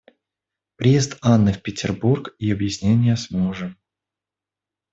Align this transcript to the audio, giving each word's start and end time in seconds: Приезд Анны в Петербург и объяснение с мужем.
Приезд 0.77 1.19
Анны 1.21 1.53
в 1.53 1.61
Петербург 1.61 2.33
и 2.39 2.51
объяснение 2.51 3.15
с 3.15 3.29
мужем. 3.29 3.77